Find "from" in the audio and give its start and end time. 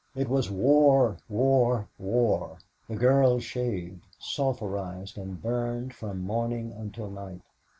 5.93-6.23